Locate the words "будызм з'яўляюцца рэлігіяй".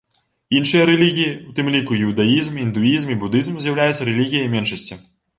3.25-4.49